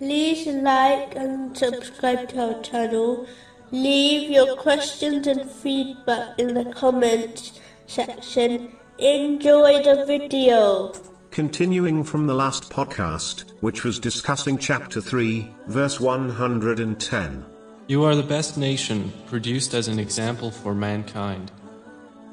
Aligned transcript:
like 0.00 1.14
and 1.14 1.56
subscribe 1.56 2.28
to 2.30 2.54
our 2.54 2.62
channel. 2.62 3.26
Leave 3.70 4.30
your 4.30 4.56
questions 4.56 5.26
and 5.26 5.50
feedback 5.50 6.38
in 6.38 6.54
the 6.54 6.64
comments 6.72 7.60
section. 7.86 8.72
Enjoy 8.98 9.82
the 9.82 10.04
video. 10.06 10.92
Continuing 11.30 12.04
from 12.04 12.26
the 12.26 12.34
last 12.34 12.70
podcast, 12.70 13.44
which 13.60 13.82
was 13.82 13.98
discussing 13.98 14.56
chapter 14.56 15.00
3, 15.00 15.52
verse 15.66 15.98
110. 15.98 17.44
You 17.86 18.04
are 18.04 18.14
the 18.14 18.22
best 18.22 18.56
nation, 18.56 19.12
produced 19.26 19.74
as 19.74 19.88
an 19.88 19.98
example 19.98 20.50
for 20.50 20.74
mankind. 20.74 21.50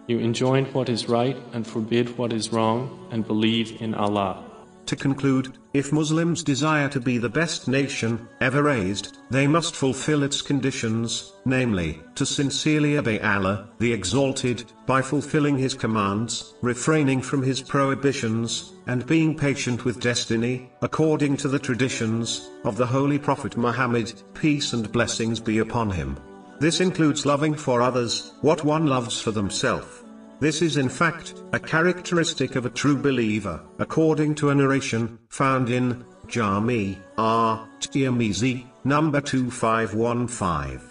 You 0.07 0.19
enjoin 0.19 0.65
what 0.65 0.89
is 0.89 1.09
right 1.09 1.37
and 1.53 1.65
forbid 1.65 2.17
what 2.17 2.31
is 2.31 2.53
wrong, 2.53 3.07
and 3.11 3.25
believe 3.25 3.81
in 3.81 3.95
Allah. 3.95 4.50
To 4.85 4.95
conclude, 4.95 5.57
if 5.73 5.93
Muslims 5.93 6.43
desire 6.43 6.89
to 6.89 6.99
be 6.99 7.17
the 7.17 7.29
best 7.29 7.67
nation 7.67 8.27
ever 8.41 8.63
raised, 8.63 9.17
they 9.29 9.47
must 9.47 9.75
fulfill 9.75 10.23
its 10.23 10.41
conditions, 10.41 11.31
namely, 11.45 12.01
to 12.15 12.25
sincerely 12.25 12.97
obey 12.97 13.19
Allah, 13.19 13.69
the 13.79 13.93
Exalted, 13.93 14.65
by 14.85 15.01
fulfilling 15.01 15.57
His 15.57 15.73
commands, 15.73 16.55
refraining 16.61 17.21
from 17.21 17.41
His 17.41 17.61
prohibitions, 17.61 18.73
and 18.87 19.05
being 19.05 19.37
patient 19.37 19.85
with 19.85 20.01
destiny, 20.01 20.69
according 20.81 21.37
to 21.37 21.47
the 21.47 21.59
traditions 21.59 22.49
of 22.65 22.75
the 22.75 22.87
Holy 22.87 23.17
Prophet 23.17 23.55
Muhammad, 23.55 24.13
peace 24.33 24.73
and 24.73 24.91
blessings 24.91 25.39
be 25.39 25.59
upon 25.59 25.91
him. 25.91 26.17
This 26.59 26.81
includes 26.81 27.25
loving 27.25 27.53
for 27.53 27.81
others 27.81 28.33
what 28.41 28.65
one 28.65 28.87
loves 28.87 29.21
for 29.21 29.31
themselves. 29.31 30.03
This 30.41 30.63
is 30.63 30.77
in 30.77 30.89
fact, 30.89 31.35
a 31.53 31.59
characteristic 31.59 32.55
of 32.55 32.65
a 32.65 32.71
true 32.71 32.97
believer, 32.97 33.61
according 33.77 34.33
to 34.35 34.49
a 34.49 34.55
narration, 34.55 35.19
found 35.29 35.69
in, 35.69 36.03
Jami, 36.25 36.97
R. 37.15 37.69
Tirmizi, 37.79 38.65
number 38.83 39.21
2515. 39.21 40.81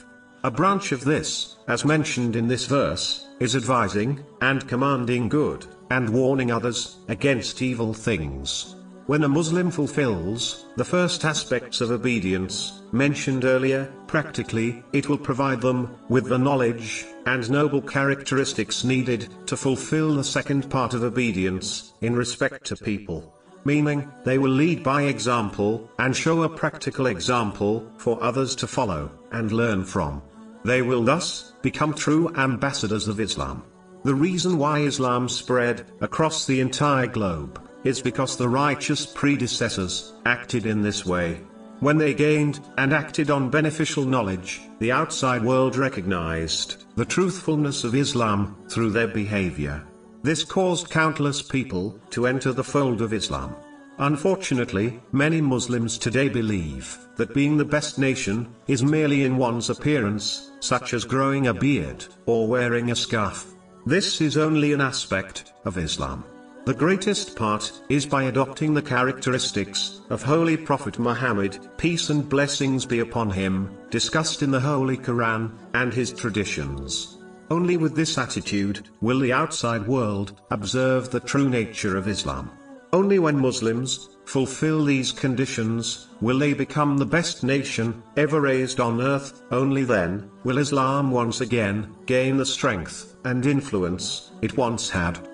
A 0.44 0.50
branch 0.52 0.92
of 0.92 1.05
this, 1.05 1.56
as 1.66 1.84
mentioned 1.84 2.36
in 2.36 2.47
this 2.47 2.66
verse, 2.66 3.27
is 3.41 3.56
advising, 3.56 4.25
and 4.41 4.69
commanding 4.69 5.28
good, 5.28 5.66
and 5.91 6.08
warning 6.10 6.53
others, 6.53 6.98
against 7.08 7.60
evil 7.60 7.92
things. 7.92 8.77
When 9.11 9.25
a 9.25 9.28
Muslim 9.28 9.72
fulfills 9.72 10.66
the 10.77 10.84
first 10.84 11.25
aspects 11.25 11.80
of 11.80 11.91
obedience, 11.91 12.80
mentioned 12.92 13.44
earlier, 13.44 13.92
practically, 14.06 14.84
it 14.92 15.08
will 15.08 15.19
provide 15.19 15.61
them 15.61 15.97
with 16.08 16.28
the 16.28 16.39
knowledge 16.39 17.06
and 17.27 17.50
noble 17.50 17.83
characteristics 17.83 18.84
needed 18.84 19.27
to 19.47 19.56
fulfill 19.56 20.14
the 20.14 20.22
second 20.22 20.70
part 20.70 20.94
of 20.94 21.03
obedience 21.03 21.92
in 22.03 22.14
respect 22.14 22.64
to 22.66 22.77
people. 22.77 23.34
Meaning, 23.64 24.08
they 24.22 24.38
will 24.38 24.53
lead 24.53 24.84
by 24.84 25.03
example 25.03 25.91
and 25.98 26.14
show 26.14 26.44
a 26.44 26.48
practical 26.48 27.06
example 27.06 27.92
for 27.98 28.22
others 28.22 28.55
to 28.55 28.69
follow 28.69 29.11
and 29.33 29.50
learn 29.50 29.84
from. 29.84 30.22
They 30.64 30.83
will 30.83 31.03
thus 31.03 31.55
become 31.62 31.94
true 31.94 32.33
ambassadors 32.36 33.08
of 33.08 33.19
Islam. 33.19 33.64
The 34.05 34.14
reason 34.14 34.56
why 34.56 34.83
Islam 34.83 35.28
spread 35.28 35.84
across 36.00 36.47
the 36.47 36.61
entire 36.61 37.08
globe 37.08 37.61
is 37.84 38.00
because 38.00 38.36
the 38.36 38.48
righteous 38.48 39.06
predecessors 39.06 40.12
acted 40.27 40.67
in 40.67 40.83
this 40.83 41.06
way. 41.06 41.41
When 41.81 41.97
they 41.97 42.12
gained 42.12 42.61
and 42.77 42.92
acted 42.92 43.31
on 43.31 43.48
beneficial 43.48 44.05
knowledge, 44.05 44.61
the 44.81 44.92
outside 44.92 45.42
world 45.42 45.77
recognized 45.77 46.84
the 46.97 47.06
truthfulness 47.06 47.84
of 47.84 47.95
Islam 47.95 48.56
through 48.69 48.91
their 48.91 49.09
behavior. 49.09 49.83
This 50.22 50.45
caused 50.45 50.91
countless 50.91 51.41
people 51.41 51.98
to 52.11 52.27
enter 52.27 52.53
the 52.53 52.64
fold 52.64 53.00
of 53.00 53.14
Islam. 53.14 53.56
Unfortunately, 53.98 55.00
many 55.12 55.41
Muslims 55.41 55.97
today 55.97 56.28
believe 56.28 56.98
that 57.17 57.34
being 57.34 57.56
the 57.56 57.65
best 57.65 57.98
nation 57.98 58.55
is 58.66 58.83
merely 58.83 59.25
in 59.25 59.38
one's 59.38 59.71
appearance, 59.71 60.50
such 60.60 60.93
as 60.93 61.04
growing 61.04 61.47
a 61.47 61.54
beard 61.54 62.04
or 62.27 62.47
wearing 62.47 62.91
a 62.91 62.97
scarf. 62.97 63.47
This 63.87 64.21
is 64.21 64.37
only 64.37 64.75
an 64.75 64.83
aspect 64.83 65.53
of 65.65 65.78
Islam. 65.78 66.25
The 66.66 66.75
greatest 66.75 67.37
part 67.37 67.72
is 67.88 68.04
by 68.04 68.25
adopting 68.25 68.75
the 68.75 68.82
characteristics 68.82 70.03
of 70.10 70.22
Holy 70.22 70.59
Prophet 70.59 70.98
Muhammad, 70.98 71.59
peace 71.78 72.10
and 72.10 72.28
blessings 72.28 72.84
be 72.84 72.98
upon 72.98 73.31
him, 73.31 73.75
discussed 73.88 74.43
in 74.43 74.50
the 74.50 74.60
Holy 74.60 74.98
Quran, 74.98 75.53
and 75.72 75.93
his 75.93 76.12
traditions. 76.12 77.16
Only 77.50 77.78
with 77.78 77.97
this 77.97 78.19
attitude 78.19 78.88
will 79.00 79.21
the 79.21 79.32
outside 79.32 79.88
world 79.88 80.38
observe 80.50 81.10
the 81.10 81.21
true 81.21 81.48
nature 81.48 81.97
of 81.97 82.06
Islam. 82.06 82.50
Only 82.92 83.19
when 83.19 83.41
Muslims 83.41 84.10
fulfill 84.27 84.84
these 84.84 85.12
conditions 85.12 86.09
will 86.21 86.38
they 86.38 86.53
become 86.53 86.98
the 86.98 87.06
best 87.06 87.42
nation 87.42 88.03
ever 88.19 88.41
raised 88.41 88.81
on 88.81 89.00
earth. 89.00 89.42
Only 89.50 89.84
then 89.84 90.31
will 90.44 90.59
Islam 90.59 91.10
once 91.10 91.41
again 91.41 91.97
gain 92.04 92.37
the 92.37 92.44
strength 92.47 93.16
and 93.25 93.47
influence 93.47 94.31
it 94.42 94.59
once 94.59 94.91
had. 94.91 95.29